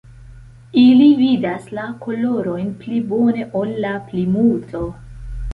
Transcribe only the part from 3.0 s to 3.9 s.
bone ol